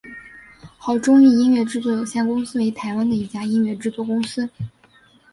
[0.79, 4.49] 好钟意音乐制作有限公司为台湾的一家音乐制作公司。